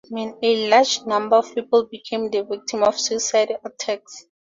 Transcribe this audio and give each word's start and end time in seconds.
A 0.41 0.67
large 0.67 1.01
number 1.05 1.35
of 1.35 1.53
people 1.53 1.85
became 1.85 2.31
the 2.31 2.41
victim 2.43 2.81
of 2.81 2.99
suicidal 2.99 3.57
attacks. 3.63 4.25